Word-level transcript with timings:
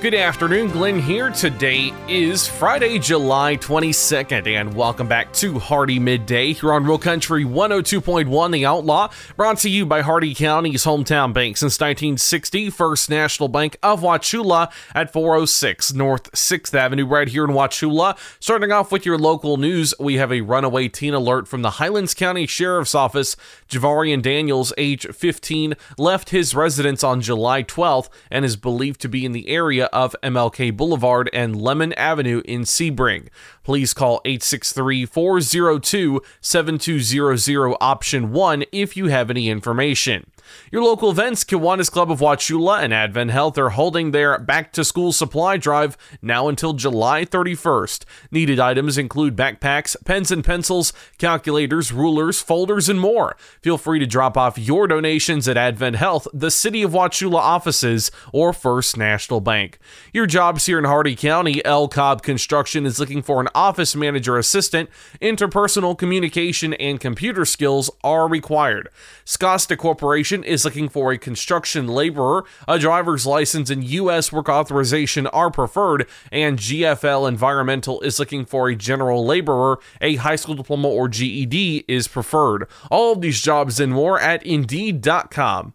Good 0.00 0.14
afternoon, 0.14 0.70
Glenn 0.70 0.98
here. 0.98 1.28
Today 1.28 1.92
is 2.08 2.48
Friday, 2.48 2.98
July 2.98 3.58
22nd, 3.58 4.46
and 4.46 4.72
welcome 4.72 5.06
back 5.06 5.30
to 5.34 5.58
Hardee 5.58 5.98
Midday 5.98 6.54
here 6.54 6.72
on 6.72 6.84
Real 6.84 6.96
Country 6.96 7.44
102.1 7.44 8.50
The 8.50 8.64
Outlaw, 8.64 9.10
brought 9.36 9.58
to 9.58 9.68
you 9.68 9.84
by 9.84 10.00
Hardee 10.00 10.34
County's 10.34 10.86
hometown 10.86 11.34
bank 11.34 11.58
since 11.58 11.78
1960, 11.78 12.70
First 12.70 13.10
National 13.10 13.50
Bank 13.50 13.76
of 13.82 14.00
Wauchula 14.00 14.72
at 14.94 15.12
406 15.12 15.92
North 15.92 16.32
6th 16.32 16.72
Avenue, 16.72 17.04
right 17.04 17.28
here 17.28 17.44
in 17.44 17.50
Wauchula. 17.50 18.16
Starting 18.40 18.72
off 18.72 18.90
with 18.90 19.04
your 19.04 19.18
local 19.18 19.58
news, 19.58 19.92
we 20.00 20.14
have 20.14 20.32
a 20.32 20.40
runaway 20.40 20.88
teen 20.88 21.12
alert 21.12 21.46
from 21.46 21.60
the 21.60 21.72
Highlands 21.72 22.14
County 22.14 22.46
Sheriff's 22.46 22.94
Office. 22.94 23.36
Javarian 23.68 24.22
Daniels, 24.22 24.72
age 24.78 25.06
15, 25.06 25.74
left 25.98 26.30
his 26.30 26.54
residence 26.54 27.04
on 27.04 27.20
July 27.20 27.62
12th 27.62 28.08
and 28.30 28.46
is 28.46 28.56
believed 28.56 29.02
to 29.02 29.08
be 29.08 29.26
in 29.26 29.32
the 29.32 29.48
area 29.48 29.89
of 29.92 30.16
MLK 30.22 30.76
Boulevard 30.76 31.30
and 31.32 31.60
Lemon 31.60 31.92
Avenue 31.94 32.42
in 32.44 32.62
Sebring. 32.62 33.28
Please 33.62 33.94
call 33.94 34.20
863 34.24 35.06
402 35.06 36.20
7200 36.40 37.76
option 37.80 38.32
1 38.32 38.64
if 38.72 38.96
you 38.96 39.06
have 39.06 39.30
any 39.30 39.48
information. 39.48 40.30
Your 40.70 40.82
local 40.82 41.10
events, 41.10 41.44
Kiwanis 41.44 41.90
Club 41.90 42.10
of 42.10 42.20
Wauchula 42.20 42.82
and 42.82 42.94
Advent 42.94 43.30
Health 43.30 43.58
are 43.58 43.70
holding 43.70 44.10
their 44.10 44.38
back 44.38 44.72
to 44.72 44.84
school 44.84 45.12
supply 45.12 45.56
drive 45.56 45.96
now 46.22 46.48
until 46.48 46.72
July 46.72 47.24
31st. 47.24 48.04
Needed 48.30 48.60
items 48.60 48.98
include 48.98 49.36
backpacks, 49.36 49.96
pens 50.04 50.30
and 50.30 50.44
pencils, 50.44 50.92
calculators, 51.18 51.92
rulers, 51.92 52.40
folders, 52.40 52.88
and 52.88 53.00
more. 53.00 53.36
Feel 53.62 53.78
free 53.78 53.98
to 53.98 54.06
drop 54.06 54.36
off 54.36 54.58
your 54.58 54.86
donations 54.86 55.48
at 55.48 55.56
Advent 55.56 55.96
Health, 55.96 56.28
the 56.32 56.50
City 56.50 56.82
of 56.82 56.92
Wauchula 56.92 57.38
offices, 57.38 58.10
or 58.32 58.52
First 58.52 58.96
National 58.96 59.40
Bank. 59.40 59.78
Your 60.12 60.26
jobs 60.26 60.66
here 60.66 60.78
in 60.78 60.84
Hardee 60.84 61.16
County, 61.16 61.64
L. 61.64 61.88
Cobb 61.88 62.22
Construction 62.22 62.86
is 62.86 63.00
looking 63.00 63.22
for 63.22 63.40
an 63.40 63.48
office 63.54 63.96
manager 63.96 64.38
assistant. 64.38 64.90
Interpersonal 65.20 65.96
communication 65.96 66.74
and 66.74 67.00
computer 67.00 67.44
skills 67.44 67.90
are 68.02 68.28
required. 68.28 68.88
Scosta 69.24 69.76
Corporation 69.76 70.39
is 70.44 70.64
looking 70.64 70.88
for 70.88 71.12
a 71.12 71.18
construction 71.18 71.86
laborer. 71.88 72.44
A 72.68 72.78
driver's 72.78 73.26
license 73.26 73.70
and 73.70 73.84
U.S. 73.84 74.32
work 74.32 74.48
authorization 74.48 75.26
are 75.28 75.50
preferred, 75.50 76.06
and 76.30 76.58
GFL 76.58 77.28
Environmental 77.28 78.00
is 78.00 78.18
looking 78.18 78.44
for 78.44 78.68
a 78.68 78.76
general 78.76 79.24
laborer. 79.24 79.78
A 80.00 80.16
high 80.16 80.36
school 80.36 80.54
diploma 80.54 80.88
or 80.88 81.08
GED 81.08 81.84
is 81.88 82.08
preferred. 82.08 82.68
All 82.90 83.12
of 83.12 83.20
these 83.20 83.40
jobs 83.40 83.80
and 83.80 83.92
more 83.92 84.20
at 84.20 84.44
Indeed.com. 84.44 85.74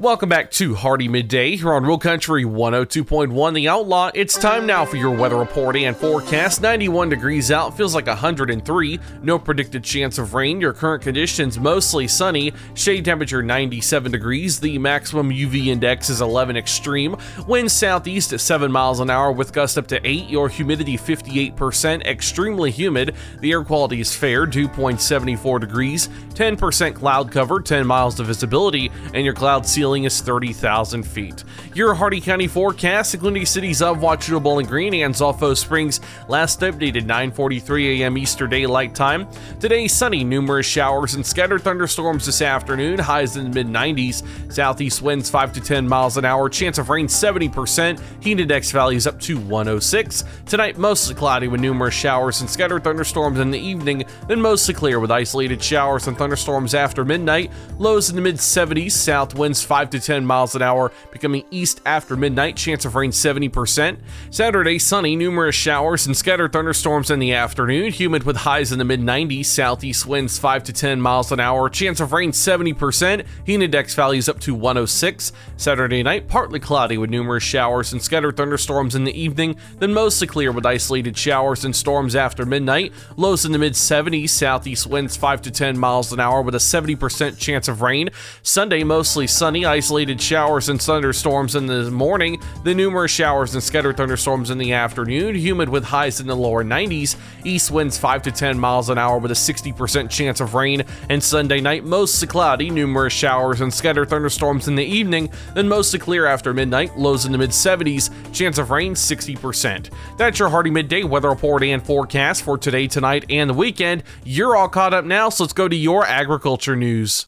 Welcome 0.00 0.30
back 0.30 0.50
to 0.52 0.74
Hardee 0.74 1.08
Midday 1.08 1.56
here 1.56 1.74
on 1.74 1.84
Real 1.84 1.98
Country 1.98 2.42
102.1 2.42 3.52
The 3.52 3.68
Outlaw. 3.68 4.10
It's 4.14 4.38
time 4.38 4.64
now 4.64 4.86
for 4.86 4.96
your 4.96 5.14
weather 5.14 5.36
report 5.36 5.76
and 5.76 5.94
forecast. 5.94 6.62
91 6.62 7.10
degrees 7.10 7.50
out, 7.50 7.76
feels 7.76 7.94
like 7.94 8.06
103. 8.06 8.98
No 9.22 9.38
predicted 9.38 9.84
chance 9.84 10.16
of 10.16 10.32
rain. 10.32 10.58
Your 10.58 10.72
current 10.72 11.02
conditions 11.02 11.60
mostly 11.60 12.08
sunny. 12.08 12.54
Shade 12.72 13.04
temperature 13.04 13.42
97 13.42 14.10
degrees. 14.10 14.58
The 14.58 14.78
maximum 14.78 15.28
UV 15.28 15.66
index 15.66 16.08
is 16.08 16.22
11 16.22 16.56
extreme. 16.56 17.14
Wind 17.46 17.70
southeast 17.70 18.32
at 18.32 18.40
7 18.40 18.72
miles 18.72 19.00
an 19.00 19.10
hour 19.10 19.30
with 19.30 19.52
gust 19.52 19.76
up 19.76 19.86
to 19.88 20.00
8. 20.02 20.30
Your 20.30 20.48
humidity 20.48 20.96
58%. 20.96 22.06
Extremely 22.06 22.70
humid. 22.70 23.14
The 23.40 23.50
air 23.50 23.62
quality 23.62 24.00
is 24.00 24.16
fair, 24.16 24.46
2.74 24.46 25.60
degrees. 25.60 26.08
10% 26.32 26.94
cloud 26.94 27.30
cover, 27.30 27.60
10 27.60 27.86
miles 27.86 28.18
of 28.18 28.28
visibility, 28.28 28.90
and 29.12 29.26
your 29.26 29.34
cloud 29.34 29.66
ceiling 29.66 29.89
ceiling 29.90 30.04
is 30.04 30.20
30,000 30.20 31.02
feet. 31.02 31.42
Your 31.74 31.94
Hardee 31.94 32.20
County 32.20 32.46
forecast, 32.46 33.12
including 33.12 33.44
cities 33.44 33.82
of 33.82 33.98
Wauchula, 33.98 34.40
Bowling 34.40 34.66
Green, 34.66 34.94
and 34.94 35.12
Zolfo 35.12 35.56
Springs, 35.56 36.00
last 36.28 36.60
updated 36.60 37.06
9:43 37.06 37.98
a.m. 37.98 38.16
Eastern 38.16 38.50
Daylight 38.50 38.94
Time. 38.94 39.26
Today, 39.58 39.88
sunny, 39.88 40.22
numerous 40.22 40.66
showers 40.66 41.14
and 41.14 41.26
scattered 41.26 41.62
thunderstorms 41.62 42.26
this 42.26 42.40
afternoon. 42.40 43.00
Highs 43.00 43.36
in 43.36 43.50
the 43.50 43.64
mid 43.64 43.66
90s. 43.66 44.22
Southeast 44.52 45.02
winds 45.02 45.28
5 45.28 45.54
to 45.54 45.60
10 45.60 45.88
miles 45.88 46.16
an 46.16 46.24
hour. 46.24 46.48
Chance 46.48 46.78
of 46.78 46.88
rain 46.88 47.08
70%. 47.08 48.00
Heat 48.22 48.38
index 48.38 48.70
values 48.70 49.08
up 49.08 49.18
to 49.22 49.38
106. 49.38 50.22
Tonight, 50.46 50.78
mostly 50.78 51.16
cloudy 51.16 51.48
with 51.48 51.60
numerous 51.60 51.94
showers 51.94 52.40
and 52.40 52.48
scattered 52.48 52.84
thunderstorms 52.84 53.40
in 53.40 53.50
the 53.50 53.58
evening. 53.58 54.04
Then 54.28 54.40
mostly 54.40 54.72
clear 54.72 55.00
with 55.00 55.10
isolated 55.10 55.60
showers 55.60 56.06
and 56.06 56.16
thunderstorms 56.16 56.74
after 56.74 57.04
midnight. 57.04 57.50
Lows 57.78 58.08
in 58.08 58.14
the 58.14 58.22
mid 58.22 58.36
70s. 58.36 58.92
South 58.92 59.34
winds 59.34 59.62
5 59.62 59.79
to 59.88 60.00
10 60.00 60.26
miles 60.26 60.54
an 60.54 60.62
hour, 60.62 60.92
becoming 61.10 61.44
east 61.50 61.80
after 61.86 62.16
midnight. 62.16 62.56
Chance 62.56 62.84
of 62.84 62.94
rain 62.94 63.10
70%. 63.10 63.98
Saturday, 64.30 64.78
sunny, 64.78 65.16
numerous 65.16 65.54
showers 65.54 66.06
and 66.06 66.16
scattered 66.16 66.52
thunderstorms 66.52 67.10
in 67.10 67.18
the 67.18 67.32
afternoon. 67.32 67.90
Humid 67.92 68.24
with 68.24 68.36
highs 68.36 68.72
in 68.72 68.78
the 68.78 68.84
mid 68.84 69.00
90s. 69.00 69.46
Southeast 69.46 70.06
winds 70.06 70.38
5 70.38 70.64
to 70.64 70.72
10 70.72 71.00
miles 71.00 71.32
an 71.32 71.40
hour. 71.40 71.70
Chance 71.70 72.00
of 72.00 72.12
rain 72.12 72.32
70%. 72.32 73.24
Heat 73.46 73.62
index 73.62 73.94
values 73.94 74.28
up 74.28 74.40
to 74.40 74.54
106. 74.54 75.32
Saturday 75.56 76.02
night, 76.02 76.28
partly 76.28 76.60
cloudy 76.60 76.98
with 76.98 77.10
numerous 77.10 77.42
showers 77.42 77.92
and 77.92 78.02
scattered 78.02 78.36
thunderstorms 78.36 78.94
in 78.94 79.04
the 79.04 79.18
evening. 79.18 79.56
Then 79.78 79.94
mostly 79.94 80.26
clear 80.26 80.52
with 80.52 80.66
isolated 80.66 81.16
showers 81.16 81.64
and 81.64 81.74
storms 81.74 82.14
after 82.14 82.44
midnight. 82.44 82.92
Lows 83.16 83.44
in 83.44 83.52
the 83.52 83.58
mid 83.58 83.74
70s. 83.74 84.30
Southeast 84.30 84.86
winds 84.86 85.16
5 85.16 85.42
to 85.42 85.50
10 85.50 85.78
miles 85.78 86.12
an 86.12 86.20
hour 86.20 86.42
with 86.42 86.54
a 86.54 86.58
70% 86.58 87.38
chance 87.38 87.68
of 87.68 87.82
rain. 87.82 88.10
Sunday, 88.42 88.84
mostly 88.84 89.26
sunny, 89.26 89.64
isolated 89.70 90.20
showers 90.20 90.68
and 90.68 90.82
thunderstorms 90.82 91.54
in 91.54 91.66
the 91.66 91.88
morning. 91.92 92.42
The 92.64 92.74
numerous 92.74 93.12
showers 93.12 93.54
and 93.54 93.62
scattered 93.62 93.96
thunderstorms 93.96 94.50
in 94.50 94.58
the 94.58 94.72
afternoon. 94.72 95.36
Humid 95.36 95.68
with 95.68 95.84
highs 95.84 96.18
in 96.18 96.26
the 96.26 96.34
lower 96.34 96.64
90s. 96.64 97.14
East 97.44 97.70
winds 97.70 97.96
5 97.96 98.22
to 98.22 98.32
10 98.32 98.58
miles 98.58 98.88
an 98.88 98.98
hour 98.98 99.18
with 99.18 99.30
a 99.30 99.34
60% 99.34 100.10
chance 100.10 100.40
of 100.40 100.54
rain. 100.54 100.82
And 101.08 101.22
Sunday 101.22 101.60
night, 101.60 101.84
mostly 101.84 102.26
cloudy, 102.26 102.68
numerous 102.68 103.12
showers 103.12 103.60
and 103.60 103.72
scattered 103.72 104.10
thunderstorms 104.10 104.66
in 104.66 104.74
the 104.74 104.84
evening. 104.84 105.30
Then 105.54 105.68
mostly 105.68 106.00
clear 106.00 106.26
after 106.26 106.52
midnight. 106.52 106.98
Lows 106.98 107.24
in 107.24 107.30
the 107.30 107.38
mid 107.38 107.50
70s. 107.50 108.10
Chance 108.32 108.58
of 108.58 108.72
rain 108.72 108.94
60%. 108.94 109.90
That's 110.18 110.40
your 110.40 110.48
Hardee 110.48 110.72
Midday 110.72 111.04
weather 111.04 111.28
report 111.28 111.62
and 111.62 111.80
forecast 111.80 112.42
for 112.42 112.58
today, 112.58 112.88
tonight, 112.88 113.24
and 113.30 113.48
the 113.48 113.54
weekend. 113.54 114.02
You're 114.24 114.56
all 114.56 114.68
caught 114.68 114.94
up 114.94 115.04
now, 115.04 115.28
so 115.28 115.44
let's 115.44 115.52
go 115.52 115.68
to 115.68 115.76
your 115.76 116.04
agriculture 116.04 116.74
news. 116.74 117.24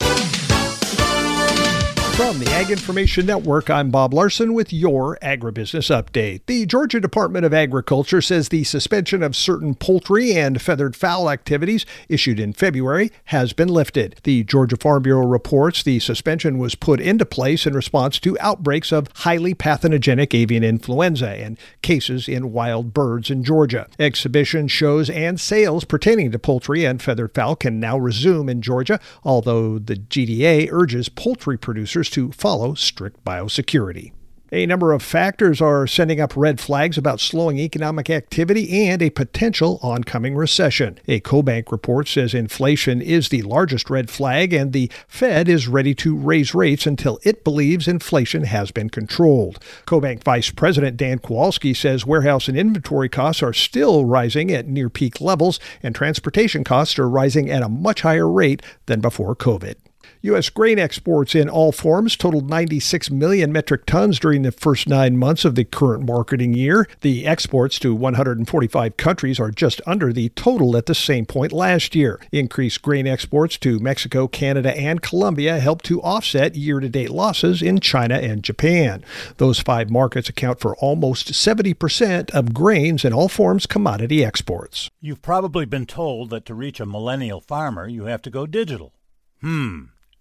From 2.16 2.38
the 2.38 2.50
Ag 2.50 2.70
Information 2.70 3.24
Network, 3.24 3.70
I'm 3.70 3.90
Bob 3.90 4.12
Larson 4.12 4.52
with 4.52 4.70
your 4.70 5.18
agribusiness 5.22 5.90
update. 5.90 6.42
The 6.46 6.66
Georgia 6.66 7.00
Department 7.00 7.46
of 7.46 7.54
Agriculture 7.54 8.20
says 8.20 8.50
the 8.50 8.64
suspension 8.64 9.22
of 9.22 9.34
certain 9.34 9.74
poultry 9.74 10.34
and 10.34 10.60
feathered 10.60 10.94
fowl 10.94 11.30
activities 11.30 11.86
issued 12.10 12.38
in 12.38 12.52
February 12.52 13.10
has 13.26 13.54
been 13.54 13.68
lifted. 13.68 14.20
The 14.24 14.44
Georgia 14.44 14.76
Farm 14.76 15.02
Bureau 15.02 15.26
reports 15.26 15.82
the 15.82 16.00
suspension 16.00 16.58
was 16.58 16.74
put 16.74 17.00
into 17.00 17.24
place 17.24 17.66
in 17.66 17.72
response 17.72 18.20
to 18.20 18.38
outbreaks 18.40 18.92
of 18.92 19.08
highly 19.16 19.54
pathogenic 19.54 20.34
avian 20.34 20.62
influenza 20.62 21.30
and 21.30 21.58
cases 21.80 22.28
in 22.28 22.52
wild 22.52 22.92
birds 22.92 23.30
in 23.30 23.42
Georgia. 23.42 23.88
Exhibition 23.98 24.68
shows 24.68 25.08
and 25.08 25.40
sales 25.40 25.84
pertaining 25.84 26.30
to 26.30 26.38
poultry 26.38 26.84
and 26.84 27.00
feathered 27.00 27.34
fowl 27.34 27.56
can 27.56 27.80
now 27.80 27.96
resume 27.98 28.50
in 28.50 28.60
Georgia, 28.60 29.00
although 29.24 29.78
the 29.78 29.96
GDA 29.96 30.68
urges 30.70 31.08
poultry 31.08 31.56
producers 31.56 32.01
to 32.10 32.32
follow 32.32 32.74
strict 32.74 33.24
biosecurity. 33.24 34.12
A 34.54 34.66
number 34.66 34.92
of 34.92 35.02
factors 35.02 35.62
are 35.62 35.86
sending 35.86 36.20
up 36.20 36.36
red 36.36 36.60
flags 36.60 36.98
about 36.98 37.20
slowing 37.20 37.58
economic 37.58 38.10
activity 38.10 38.86
and 38.86 39.00
a 39.00 39.08
potential 39.08 39.78
oncoming 39.82 40.36
recession. 40.36 40.98
A 41.08 41.20
CoBank 41.20 41.72
report 41.72 42.06
says 42.06 42.34
inflation 42.34 43.00
is 43.00 43.30
the 43.30 43.40
largest 43.40 43.88
red 43.88 44.10
flag, 44.10 44.52
and 44.52 44.74
the 44.74 44.92
Fed 45.08 45.48
is 45.48 45.68
ready 45.68 45.94
to 45.94 46.14
raise 46.14 46.54
rates 46.54 46.86
until 46.86 47.18
it 47.22 47.44
believes 47.44 47.88
inflation 47.88 48.44
has 48.44 48.70
been 48.70 48.90
controlled. 48.90 49.58
CoBank 49.86 50.22
Vice 50.22 50.50
President 50.50 50.98
Dan 50.98 51.18
Kowalski 51.18 51.72
says 51.72 52.04
warehouse 52.04 52.46
and 52.46 52.58
inventory 52.58 53.08
costs 53.08 53.42
are 53.42 53.54
still 53.54 54.04
rising 54.04 54.50
at 54.50 54.68
near 54.68 54.90
peak 54.90 55.18
levels, 55.18 55.60
and 55.82 55.94
transportation 55.94 56.62
costs 56.62 56.98
are 56.98 57.08
rising 57.08 57.50
at 57.50 57.62
a 57.62 57.70
much 57.70 58.02
higher 58.02 58.30
rate 58.30 58.60
than 58.84 59.00
before 59.00 59.34
COVID. 59.34 59.76
U.S. 60.22 60.50
grain 60.50 60.78
exports 60.78 61.34
in 61.34 61.48
all 61.48 61.72
forms 61.72 62.16
totaled 62.16 62.48
96 62.48 63.10
million 63.10 63.50
metric 63.50 63.86
tons 63.86 64.20
during 64.20 64.42
the 64.42 64.52
first 64.52 64.88
nine 64.88 65.16
months 65.16 65.44
of 65.44 65.56
the 65.56 65.64
current 65.64 66.06
marketing 66.06 66.54
year. 66.54 66.86
The 67.00 67.26
exports 67.26 67.80
to 67.80 67.92
145 67.92 68.96
countries 68.96 69.40
are 69.40 69.50
just 69.50 69.80
under 69.84 70.12
the 70.12 70.28
total 70.30 70.76
at 70.76 70.86
the 70.86 70.94
same 70.94 71.26
point 71.26 71.50
last 71.50 71.96
year. 71.96 72.20
Increased 72.30 72.82
grain 72.82 73.08
exports 73.08 73.56
to 73.58 73.80
Mexico, 73.80 74.28
Canada, 74.28 74.72
and 74.78 75.02
Colombia 75.02 75.58
helped 75.58 75.84
to 75.86 76.00
offset 76.02 76.54
year 76.54 76.78
to 76.78 76.88
date 76.88 77.10
losses 77.10 77.60
in 77.60 77.80
China 77.80 78.14
and 78.14 78.44
Japan. 78.44 79.04
Those 79.38 79.58
five 79.58 79.90
markets 79.90 80.28
account 80.28 80.60
for 80.60 80.76
almost 80.76 81.32
70% 81.32 82.30
of 82.30 82.54
grains 82.54 83.04
in 83.04 83.12
all 83.12 83.28
forms 83.28 83.66
commodity 83.66 84.24
exports. 84.24 84.88
You've 85.00 85.20
probably 85.20 85.64
been 85.64 85.86
told 85.86 86.30
that 86.30 86.46
to 86.46 86.54
reach 86.54 86.78
a 86.78 86.86
millennial 86.86 87.40
farmer, 87.40 87.88
you 87.88 88.04
have 88.04 88.22
to 88.22 88.30
go 88.30 88.46
digital. 88.46 88.92
Hmm. 89.40 89.86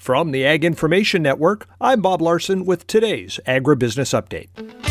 From 0.00 0.30
the 0.30 0.46
Ag 0.46 0.64
Information 0.64 1.22
Network, 1.22 1.68
I'm 1.78 2.00
Bob 2.00 2.22
Larson 2.22 2.64
with 2.64 2.86
today's 2.86 3.38
Agribusiness 3.46 4.18
Update. 4.18 4.89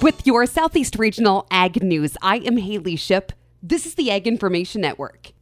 With 0.00 0.24
your 0.24 0.46
Southeast 0.46 0.96
Regional 0.96 1.48
Ag 1.50 1.82
News, 1.82 2.16
I 2.22 2.36
am 2.36 2.58
Haley 2.58 2.94
Ship. 2.94 3.32
This 3.60 3.84
is 3.84 3.96
the 3.96 4.12
Ag 4.12 4.28
Information 4.28 4.80
Network. 4.80 5.32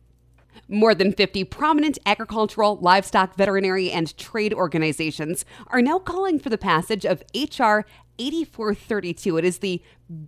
More 0.66 0.94
than 0.94 1.12
50 1.12 1.44
prominent 1.44 1.98
agricultural, 2.06 2.76
livestock, 2.76 3.36
veterinary, 3.36 3.90
and 3.90 4.16
trade 4.16 4.54
organizations 4.54 5.44
are 5.66 5.82
now 5.82 5.98
calling 5.98 6.38
for 6.38 6.48
the 6.48 6.56
passage 6.56 7.04
of 7.04 7.22
H.R. 7.34 7.84
8432. 8.18 9.38
It 9.38 9.44
is 9.44 9.58
the 9.58 9.82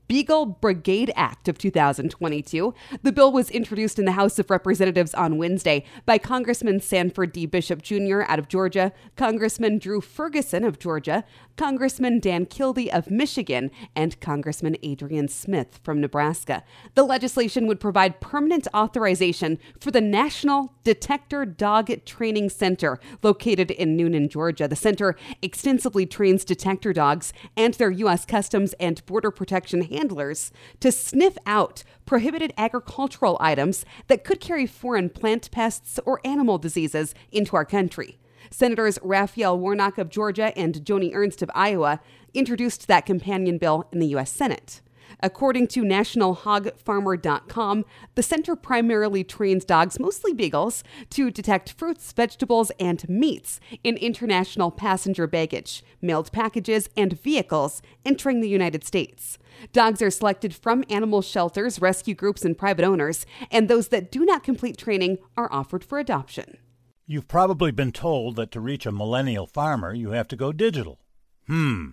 Beagle 0.09 0.47
Brigade 0.47 1.13
Act 1.15 1.49
of 1.49 1.57
2022. 1.57 2.75
The 3.03 3.13
bill 3.13 3.31
was 3.31 3.49
introduced 3.51 3.99
in 3.99 4.07
the 4.07 4.13
House 4.13 4.39
of 4.39 4.51
Representatives 4.51 5.15
on 5.15 5.39
Wednesday 5.39 5.85
by 6.05 6.19
Congressman 6.19 6.81
Sanford 6.81 7.33
D. 7.33 7.47
Bishop 7.47 7.83
Jr. 7.83 8.23
out 8.23 8.41
of 8.41 8.49
Georgia, 8.49 8.93
Congressman 9.17 9.79
Drew 9.79 10.01
Ferguson 10.01 10.65
of 10.65 10.81
Georgia, 10.81 11.25
Congressman 11.57 12.19
Dan 12.19 12.47
Kildee 12.47 12.91
of 12.91 13.11
Michigan, 13.11 13.71
and 13.95 14.21
Congressman 14.21 14.77
Adrian 14.83 15.29
Smith 15.29 15.79
from 15.85 16.01
Nebraska. 16.01 16.65
The 16.95 17.05
legislation 17.05 17.69
would 17.69 17.79
provide 17.79 18.21
permanent 18.21 18.67
authorization 18.75 19.59
for 19.81 19.93
the 19.93 20.01
National 20.01 20.73
Detector 20.83 21.45
Dog 21.45 22.05
Training 22.05 22.51
Center 22.51 22.99
located 23.23 23.71
in 23.71 23.97
Newnan, 23.97 24.29
Georgia. 24.29 24.67
The 24.67 24.77
center 24.77 25.15
extensively 25.41 26.05
trains 26.05 26.45
detector 26.45 26.93
dogs 26.93 27.33
and 27.57 27.75
their 27.79 27.91
U.S. 27.91 28.25
Customs 28.25 28.75
and 28.75 29.05
Border 29.07 29.31
Protection 29.31 29.83
handlers 29.83 30.53
to 30.81 30.93
sniff 30.93 31.39
out 31.47 31.85
prohibited 32.07 32.53
agricultural 32.59 33.37
items 33.41 33.85
that 34.09 34.25
could 34.25 34.41
carry 34.41 34.67
foreign 34.67 35.09
plant 35.09 35.51
pests 35.51 35.99
or 36.05 36.21
animal 36.25 36.59
diseases 36.59 37.15
into 37.33 37.57
our 37.57 37.65
country. 37.65 38.19
Senators 38.51 38.99
Raphael 39.03 39.59
Warnock 39.59 39.99
of 39.99 40.09
Georgia 40.11 40.57
and 40.57 40.75
Joni 40.77 41.15
Ernst 41.15 41.43
of 41.43 41.51
Iowa 41.55 42.01
introduced 42.35 42.87
that 42.89 43.07
companion 43.07 43.59
bill 43.59 43.89
in 43.93 43.99
the 43.99 44.09
U.S. 44.09 44.31
Senate. 44.31 44.81
According 45.21 45.69
to 45.69 45.83
NationalHogFarmer.com, 45.83 47.85
the 48.15 48.23
center 48.23 48.57
primarily 48.57 49.25
trains 49.25 49.65
dogs, 49.65 49.99
mostly 49.99 50.33
beagles, 50.33 50.85
to 51.11 51.31
detect 51.31 51.73
fruits, 51.73 52.13
vegetables, 52.13 52.71
and 52.79 53.09
meats 53.09 53.61
in 53.83 53.97
international 53.97 54.71
passenger 54.71 55.27
baggage, 55.27 55.83
mailed 56.01 56.31
packages, 56.33 56.89
and 56.97 57.21
vehicles 57.21 57.83
entering 58.05 58.41
the 58.41 58.49
United 58.49 58.85
States. 58.85 59.39
Dogs 59.73 60.03
are 60.03 60.11
selected 60.11 60.55
from 60.55 60.85
animal 60.89 61.23
shelters, 61.23 61.81
rescue 61.81 62.15
groups, 62.15 62.45
and 62.45 62.57
private 62.57 62.85
owners, 62.85 63.27
and 63.51 63.69
those 63.69 63.89
that 63.89 64.13
do 64.13 64.25
not 64.25 64.43
complete 64.43 64.77
training 64.77 65.19
are 65.37 65.53
offered 65.53 65.85
for 65.85 65.99
adoption. 65.99 66.59
You've 67.07 67.29
probably 67.29 67.71
been 67.71 67.93
told 67.93 68.37
that 68.37 68.51
to 68.53 68.61
reach 68.61 68.85
a 68.85 68.93
millennial 68.93 69.47
farmer, 69.47 69.95
you 69.95 70.11
have 70.11 70.29
to 70.29 70.37
go 70.37 70.53
digital. 70.53 71.01
Hmm. 71.47 71.93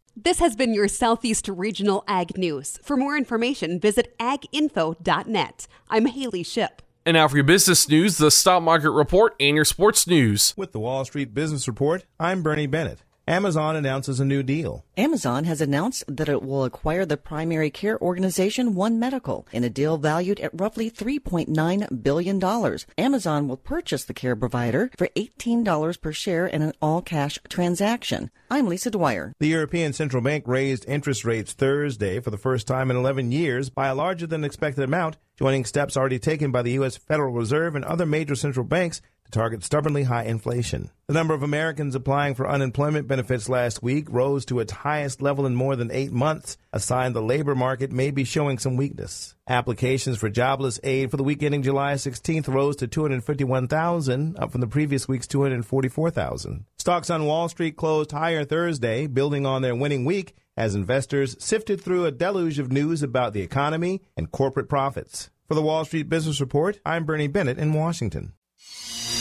This 0.15 0.39
has 0.39 0.57
been 0.57 0.73
your 0.73 0.89
Southeast 0.89 1.47
Regional 1.47 2.03
Ag 2.05 2.37
News. 2.37 2.77
For 2.83 2.97
more 2.97 3.15
information, 3.15 3.79
visit 3.79 4.13
aginfo.net. 4.19 5.67
I'm 5.89 6.05
Haley 6.05 6.43
Ship. 6.43 6.81
And 7.05 7.15
now 7.15 7.29
for 7.29 7.37
your 7.37 7.45
business 7.45 7.87
news, 7.87 8.17
the 8.17 8.29
stock 8.29 8.61
market 8.61 8.91
report, 8.91 9.35
and 9.39 9.55
your 9.55 9.63
sports 9.63 10.05
news. 10.05 10.53
With 10.57 10.73
the 10.73 10.79
Wall 10.79 11.05
Street 11.05 11.33
Business 11.33 11.65
Report, 11.65 12.03
I'm 12.19 12.43
Bernie 12.43 12.67
Bennett. 12.67 13.03
Amazon 13.27 13.75
announces 13.75 14.19
a 14.19 14.25
new 14.25 14.41
deal. 14.41 14.83
Amazon 14.97 15.43
has 15.43 15.61
announced 15.61 16.03
that 16.07 16.27
it 16.27 16.41
will 16.41 16.63
acquire 16.63 17.05
the 17.05 17.17
primary 17.17 17.69
care 17.69 18.01
organization 18.01 18.73
One 18.73 18.99
Medical 18.99 19.47
in 19.51 19.63
a 19.63 19.69
deal 19.69 19.97
valued 19.97 20.39
at 20.39 20.59
roughly 20.59 20.89
$3.9 20.89 22.03
billion. 22.03 22.79
Amazon 22.97 23.47
will 23.47 23.57
purchase 23.57 24.03
the 24.03 24.13
care 24.13 24.35
provider 24.35 24.89
for 24.97 25.07
$18 25.15 26.01
per 26.01 26.11
share 26.11 26.47
in 26.47 26.63
an 26.63 26.73
all 26.81 27.01
cash 27.01 27.37
transaction. 27.47 28.31
I'm 28.49 28.67
Lisa 28.67 28.89
Dwyer. 28.89 29.33
The 29.39 29.47
European 29.47 29.93
Central 29.93 30.23
Bank 30.23 30.45
raised 30.47 30.85
interest 30.87 31.23
rates 31.23 31.53
Thursday 31.53 32.19
for 32.19 32.31
the 32.31 32.37
first 32.37 32.65
time 32.65 32.89
in 32.89 32.97
11 32.97 33.31
years 33.31 33.69
by 33.69 33.87
a 33.87 33.95
larger 33.95 34.25
than 34.25 34.43
expected 34.43 34.83
amount, 34.83 35.17
joining 35.37 35.65
steps 35.65 35.95
already 35.95 36.19
taken 36.19 36.51
by 36.51 36.63
the 36.63 36.71
U.S. 36.71 36.97
Federal 36.97 37.33
Reserve 37.33 37.75
and 37.75 37.85
other 37.85 38.05
major 38.05 38.35
central 38.35 38.65
banks 38.65 39.01
target 39.31 39.63
stubbornly 39.63 40.03
high 40.03 40.23
inflation. 40.23 40.91
The 41.07 41.13
number 41.13 41.33
of 41.33 41.43
Americans 41.43 41.95
applying 41.95 42.35
for 42.35 42.49
unemployment 42.49 43.07
benefits 43.07 43.49
last 43.49 43.81
week 43.81 44.07
rose 44.09 44.45
to 44.45 44.59
its 44.59 44.71
highest 44.71 45.21
level 45.21 45.45
in 45.45 45.55
more 45.55 45.75
than 45.75 45.91
eight 45.91 46.11
months, 46.11 46.57
a 46.71 46.79
sign 46.79 47.13
the 47.13 47.21
labor 47.21 47.55
market 47.55 47.91
may 47.91 48.11
be 48.11 48.23
showing 48.23 48.57
some 48.57 48.77
weakness. 48.77 49.35
Applications 49.47 50.17
for 50.17 50.29
jobless 50.29 50.79
aid 50.83 51.11
for 51.11 51.17
the 51.17 51.23
week 51.23 51.43
ending 51.43 51.63
July 51.63 51.93
16th 51.95 52.47
rose 52.47 52.75
to 52.77 52.87
251,000, 52.87 54.37
up 54.37 54.51
from 54.51 54.61
the 54.61 54.67
previous 54.67 55.07
week's 55.07 55.27
244,000. 55.27 56.65
Stocks 56.77 57.09
on 57.09 57.25
Wall 57.25 57.49
Street 57.49 57.75
closed 57.75 58.11
higher 58.11 58.45
Thursday, 58.45 59.07
building 59.07 59.45
on 59.45 59.61
their 59.61 59.75
winning 59.75 60.05
week 60.05 60.35
as 60.57 60.75
investors 60.75 61.35
sifted 61.39 61.81
through 61.81 62.05
a 62.05 62.11
deluge 62.11 62.59
of 62.59 62.71
news 62.71 63.01
about 63.01 63.33
the 63.33 63.41
economy 63.41 64.01
and 64.15 64.31
corporate 64.31 64.69
profits. 64.69 65.29
For 65.47 65.55
the 65.55 65.61
Wall 65.61 65.83
Street 65.83 66.07
Business 66.07 66.39
Report, 66.39 66.79
I'm 66.85 67.03
Bernie 67.03 67.27
Bennett 67.27 67.57
in 67.57 67.73
Washington. 67.73 68.33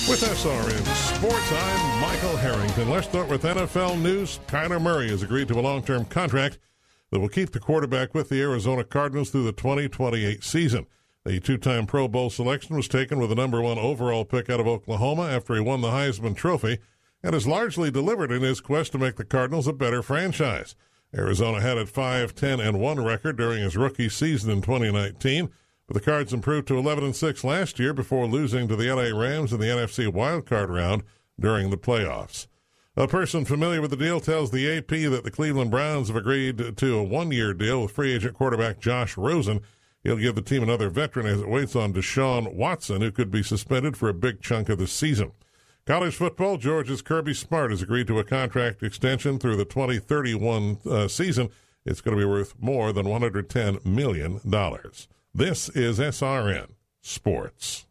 With 0.09 0.23
SRN 0.23 0.87
Sports, 0.95 1.52
I'm 1.52 2.00
Michael 2.00 2.37
Harrington. 2.37 2.90
Let's 2.90 3.07
start 3.07 3.28
with 3.28 3.42
NFL 3.42 4.00
news. 4.00 4.40
Kyler 4.49 4.80
Murray 4.80 5.09
has 5.11 5.23
agreed 5.23 5.47
to 5.49 5.59
a 5.59 5.61
long 5.61 5.83
term 5.83 6.04
contract 6.04 6.59
that 7.11 7.21
will 7.21 7.28
keep 7.28 7.50
the 7.50 7.61
quarterback 7.61 8.12
with 8.14 8.28
the 8.28 8.40
Arizona 8.40 8.83
Cardinals 8.83 9.30
through 9.30 9.45
the 9.45 9.52
2028 9.52 10.42
season. 10.42 10.87
The 11.25 11.38
two 11.38 11.59
time 11.59 11.87
Pro 11.87 12.09
Bowl 12.09 12.28
selection 12.30 12.75
was 12.76 12.88
taken 12.88 13.19
with 13.21 13.28
the 13.28 13.37
number 13.37 13.61
one 13.61 13.78
overall 13.78 14.25
pick 14.25 14.50
out 14.50 14.59
of 14.59 14.66
Oklahoma 14.66 15.28
after 15.28 15.54
he 15.54 15.61
won 15.61 15.80
the 15.80 15.90
Heisman 15.90 16.35
Trophy 16.35 16.78
and 17.23 17.35
has 17.35 17.47
largely 17.47 17.90
delivered 17.90 18.33
in 18.33 18.42
his 18.42 18.61
quest 18.61 18.92
to 18.92 18.99
make 18.99 19.16
the 19.16 19.25
Cardinals 19.25 19.69
a 19.69 19.73
better 19.73 20.02
franchise. 20.02 20.75
Arizona 21.14 21.61
had 21.61 21.78
a 21.78 21.87
5 21.87 22.35
10 22.35 22.59
and 22.59 22.80
1 22.80 23.04
record 23.04 23.37
during 23.37 23.62
his 23.62 23.76
rookie 23.76 24.09
season 24.09 24.50
in 24.50 24.62
2019. 24.62 25.50
But 25.91 26.05
the 26.05 26.09
Cards 26.09 26.33
improved 26.33 26.69
to 26.69 26.79
11 26.79 27.03
and 27.03 27.17
6 27.17 27.43
last 27.43 27.81
year 27.81 27.93
before 27.93 28.29
losing 28.29 28.69
to 28.69 28.77
the 28.77 28.95
LA 28.95 29.11
Rams 29.11 29.53
in 29.53 29.59
the 29.59 29.67
NFC 29.67 30.07
wildcard 30.07 30.69
round 30.69 31.03
during 31.39 31.71
the 31.71 31.77
playoffs. 31.77 32.47
A 32.97 33.09
person 33.09 33.45
familiar 33.45 33.81
with 33.81 33.91
the 33.91 33.97
deal 33.97 34.21
tells 34.21 34.53
the 34.53 34.71
AP 34.71 34.87
that 34.87 35.23
the 35.25 35.33
Cleveland 35.33 35.73
Browns 35.73 36.07
have 36.07 36.17
agreed 36.17 36.77
to 36.77 36.97
a 36.97 37.03
one 37.03 37.33
year 37.33 37.53
deal 37.53 37.83
with 37.83 37.91
free 37.91 38.13
agent 38.13 38.37
quarterback 38.37 38.79
Josh 38.79 39.17
Rosen. 39.17 39.63
He'll 40.05 40.17
give 40.17 40.37
the 40.37 40.43
team 40.43 40.63
another 40.63 40.91
veteran 40.91 41.27
as 41.27 41.41
it 41.41 41.49
waits 41.49 41.75
on 41.75 41.93
Deshaun 41.93 42.55
Watson, 42.55 43.01
who 43.01 43.11
could 43.11 43.33
be 43.33 43.43
suspended 43.43 43.97
for 43.97 44.09
a 44.09 44.15
big 44.15 44.41
chunk 44.41 44.69
of 44.69 44.79
the 44.79 44.87
season. 44.87 45.33
College 45.87 46.15
football, 46.15 46.57
Georgia's 46.57 47.03
Kirby 47.03 47.35
Smart 47.35 47.73
has 47.73 47.83
agreed 47.83 48.07
to 48.07 48.21
a 48.21 48.25
contract 48.25 48.85
extension 48.85 49.41
through 49.41 49.57
the 49.57 49.65
2031 49.65 50.79
uh, 50.89 51.09
season. 51.09 51.49
It's 51.85 52.01
going 52.01 52.17
to 52.17 52.23
be 52.23 52.31
worth 52.31 52.55
more 52.61 52.93
than 52.93 53.07
$110 53.07 53.85
million. 53.85 54.41
This 55.33 55.69
is 55.69 56.01
SRN 56.01 56.71
Sports. 57.03 57.87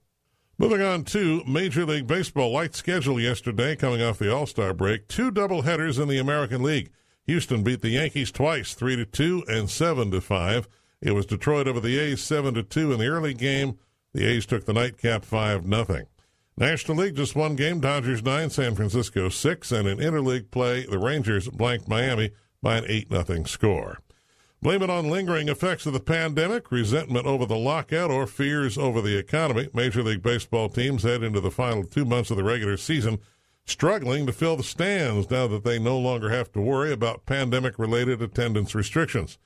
Moving 0.57 0.81
on 0.81 1.05
to 1.05 1.41
Major 1.47 1.85
League 1.85 2.05
Baseball 2.05 2.51
light 2.51 2.75
schedule 2.75 3.17
yesterday, 3.17 3.77
coming 3.77 4.01
off 4.01 4.19
the 4.19 4.33
All 4.33 4.45
Star 4.45 4.73
break. 4.73 5.07
Two 5.07 5.31
doubleheaders 5.31 6.01
in 6.01 6.09
the 6.09 6.17
American 6.17 6.61
League. 6.61 6.91
Houston 7.27 7.63
beat 7.63 7.79
the 7.79 7.91
Yankees 7.91 8.33
twice, 8.33 8.73
three 8.73 8.97
to 8.97 9.05
two 9.05 9.45
and 9.47 9.69
seven 9.69 10.11
to 10.11 10.19
five. 10.19 10.67
It 11.01 11.11
was 11.11 11.25
Detroit 11.25 11.65
over 11.65 11.79
the 11.79 11.97
A's 11.97 12.21
seven 12.21 12.55
to 12.55 12.61
two 12.61 12.91
in 12.91 12.99
the 12.99 13.07
early 13.07 13.33
game. 13.33 13.79
The 14.13 14.25
A's 14.25 14.45
took 14.45 14.65
the 14.65 14.73
nightcap 14.73 15.23
five 15.23 15.65
nothing. 15.65 16.07
National 16.57 16.97
League 16.97 17.15
just 17.15 17.37
one 17.37 17.55
game, 17.55 17.79
Dodgers 17.79 18.21
nine, 18.21 18.49
San 18.49 18.75
Francisco 18.75 19.29
six, 19.29 19.71
and 19.71 19.87
in 19.87 19.99
interleague 19.99 20.51
play, 20.51 20.85
the 20.85 20.99
Rangers 20.99 21.47
blanked 21.47 21.87
Miami 21.87 22.31
by 22.61 22.79
an 22.79 22.85
eight 22.89 23.09
nothing 23.09 23.45
score. 23.45 23.99
Blame 24.61 24.81
it 24.81 24.89
on 24.89 25.09
lingering 25.09 25.47
effects 25.47 25.85
of 25.85 25.93
the 25.93 26.01
pandemic, 26.01 26.69
resentment 26.69 27.25
over 27.25 27.45
the 27.45 27.55
lockout, 27.55 28.11
or 28.11 28.27
fears 28.27 28.77
over 28.77 29.01
the 29.01 29.17
economy. 29.17 29.69
Major 29.73 30.03
League 30.03 30.21
Baseball 30.21 30.67
teams 30.67 31.03
head 31.03 31.23
into 31.23 31.39
the 31.39 31.49
final 31.49 31.85
two 31.85 32.03
months 32.03 32.29
of 32.29 32.35
the 32.35 32.43
regular 32.43 32.75
season 32.75 33.19
struggling 33.65 34.25
to 34.25 34.33
fill 34.33 34.57
the 34.57 34.63
stands 34.63 35.29
now 35.31 35.47
that 35.47 35.63
they 35.63 35.79
no 35.79 35.97
longer 35.97 36.29
have 36.29 36.51
to 36.51 36.59
worry 36.59 36.91
about 36.91 37.25
pandemic 37.25 37.79
related 37.79 38.21
attendance 38.21 38.75
restrictions. 38.75 39.37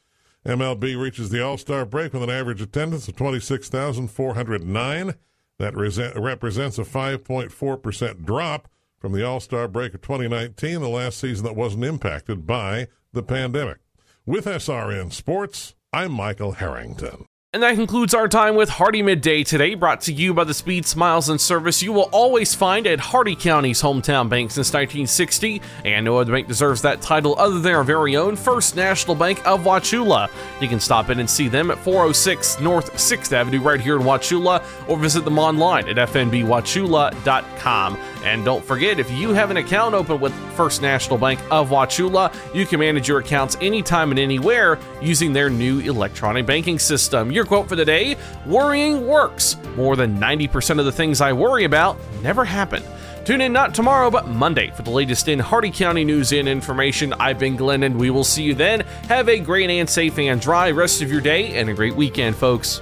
MLB 0.46 1.00
reaches 1.00 1.30
the 1.30 1.44
All 1.44 1.58
Star 1.58 1.86
break 1.86 2.14
with 2.14 2.24
an 2.24 2.32
average 2.32 2.62
attendance 2.62 3.08
of 3.08 3.16
26,409. 3.16 5.14
That 5.60 5.76
represents 5.76 6.80
a 6.80 6.84
5.4% 6.84 8.26
drop 8.26 8.68
from 8.98 9.12
the 9.14 9.24
All 9.24 9.40
Star 9.40 9.68
break 9.68 9.94
of 9.94 10.02
2019, 10.02 10.82
the 10.82 10.90
last 10.90 11.20
season 11.20 11.46
that 11.46 11.56
wasn't 11.56 11.84
impacted 11.84 12.48
by 12.48 12.88
the 13.12 13.22
pandemic. 13.22 13.78
With 14.26 14.46
SRN 14.46 15.12
Sports, 15.12 15.76
I'm 15.92 16.14
Michael 16.14 16.54
Harrington. 16.54 17.26
And 17.54 17.62
that 17.62 17.76
concludes 17.76 18.16
our 18.16 18.28
time 18.28 18.56
with 18.56 18.68
Hardee 18.68 19.04
Midday 19.04 19.44
today, 19.44 19.76
brought 19.76 20.02
to 20.02 20.12
you 20.12 20.34
by 20.34 20.44
the 20.44 20.56
speed, 20.56 20.88
smiles, 20.88 21.30
and 21.30 21.40
service 21.40 21.84
you 21.84 21.94
will 21.94 22.10
always 22.12 22.56
find 22.56 22.88
at 22.88 23.00
Hardee 23.00 23.36
County's 23.36 23.80
hometown 23.80 24.28
bank 24.28 24.50
since 24.50 24.74
1960. 24.74 25.62
And 25.86 26.04
no 26.04 26.18
other 26.18 26.32
bank 26.32 26.48
deserves 26.48 26.82
that 26.82 27.00
title 27.04 27.36
other 27.38 27.60
than 27.60 27.76
our 27.76 27.84
very 27.84 28.16
own 28.16 28.36
First 28.36 28.76
National 28.76 29.16
Bank 29.16 29.46
of 29.46 29.62
Wauchula. 29.66 30.32
You 30.62 30.68
can 30.68 30.80
stop 30.80 31.12
in 31.12 31.20
and 31.20 31.30
see 31.30 31.48
them 31.48 31.70
at 31.70 31.78
406 31.78 32.60
North 32.60 32.92
6th 32.94 33.32
Avenue 33.32 33.62
right 33.62 33.80
here 33.80 33.98
in 33.98 34.02
Wauchula, 34.02 34.64
or 34.90 34.98
visit 34.98 35.24
them 35.24 35.38
online 35.38 35.88
at 35.88 35.98
fnbwauchula.com. 36.10 37.98
And 38.24 38.44
don't 38.44 38.66
forget, 38.66 39.00
if 39.00 39.12
you 39.12 39.34
have 39.34 39.52
an 39.52 39.58
account 39.58 39.94
open 39.94 40.20
with 40.20 40.34
First 40.56 40.82
National 40.82 41.20
Bank 41.20 41.40
of 41.52 41.70
Wauchula, 41.70 42.34
you 42.56 42.66
can 42.66 42.80
manage 42.80 43.08
your 43.08 43.20
accounts 43.20 43.58
anytime 43.62 44.10
and 44.10 44.20
anywhere 44.20 44.80
using 45.04 45.34
their 45.34 45.52
new 45.52 45.82
electronic 45.82 46.48
banking 46.48 46.80
system. 46.80 47.32
Quote 47.46 47.70
for 47.70 47.76
the 47.76 47.86
day 47.86 48.18
Worrying 48.46 49.08
works. 49.08 49.58
More 49.76 49.96
than 49.96 50.20
90% 50.20 50.80
of 50.80 50.86
the 50.86 50.92
things 50.92 51.22
I 51.22 51.34
worry 51.34 51.64
about 51.64 51.98
never 52.22 52.46
happen. 52.46 52.84
Tune 53.26 53.40
in 53.40 53.54
not 53.54 53.74
tomorrow, 53.74 54.12
but 54.12 54.28
Monday 54.28 54.70
for 54.72 54.82
the 54.82 54.90
latest 54.92 55.30
in 55.30 55.40
Hardee 55.40 55.72
County 55.72 56.04
news 56.04 56.34
and 56.34 56.48
information. 56.48 57.14
I've 57.14 57.40
been 57.40 57.56
Glenn, 57.56 57.84
and 57.84 57.98
we 57.98 58.10
will 58.10 58.26
see 58.26 58.44
you 58.44 58.54
then. 58.54 58.82
Have 59.08 59.30
a 59.30 59.40
great 59.40 59.70
and 59.70 59.90
safe 59.90 60.20
and 60.20 60.42
dry 60.42 60.72
rest 60.72 61.02
of 61.02 61.10
your 61.10 61.22
day 61.22 61.58
and 61.58 61.70
a 61.70 61.74
great 61.74 61.96
weekend, 61.96 62.36
folks. 62.36 62.82